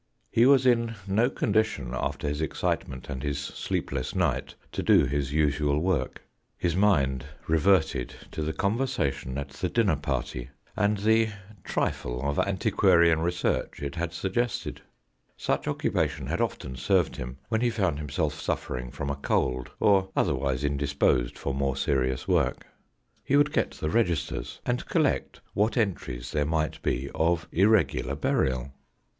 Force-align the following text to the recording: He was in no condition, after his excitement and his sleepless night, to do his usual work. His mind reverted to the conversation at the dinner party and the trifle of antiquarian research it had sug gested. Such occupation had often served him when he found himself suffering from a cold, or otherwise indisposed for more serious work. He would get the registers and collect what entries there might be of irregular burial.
He 0.31 0.47
was 0.47 0.65
in 0.65 0.95
no 1.07 1.29
condition, 1.29 1.91
after 1.93 2.27
his 2.27 2.41
excitement 2.41 3.07
and 3.07 3.21
his 3.21 3.37
sleepless 3.37 4.15
night, 4.15 4.55
to 4.71 4.81
do 4.81 5.05
his 5.05 5.31
usual 5.31 5.77
work. 5.79 6.23
His 6.57 6.75
mind 6.75 7.25
reverted 7.47 8.15
to 8.31 8.41
the 8.41 8.51
conversation 8.51 9.37
at 9.37 9.49
the 9.49 9.69
dinner 9.69 9.95
party 9.95 10.49
and 10.75 10.97
the 10.97 11.29
trifle 11.63 12.19
of 12.27 12.39
antiquarian 12.39 13.19
research 13.19 13.83
it 13.83 13.93
had 13.93 14.11
sug 14.11 14.33
gested. 14.33 14.77
Such 15.37 15.67
occupation 15.67 16.25
had 16.25 16.41
often 16.41 16.75
served 16.77 17.17
him 17.17 17.37
when 17.49 17.61
he 17.61 17.69
found 17.69 17.99
himself 17.99 18.33
suffering 18.41 18.89
from 18.89 19.11
a 19.11 19.15
cold, 19.15 19.69
or 19.79 20.09
otherwise 20.15 20.63
indisposed 20.63 21.37
for 21.37 21.53
more 21.53 21.77
serious 21.77 22.27
work. 22.27 22.65
He 23.23 23.35
would 23.35 23.53
get 23.53 23.73
the 23.73 23.91
registers 23.91 24.61
and 24.65 24.83
collect 24.87 25.41
what 25.53 25.77
entries 25.77 26.31
there 26.31 26.43
might 26.47 26.81
be 26.81 27.11
of 27.13 27.47
irregular 27.51 28.15
burial. 28.15 28.71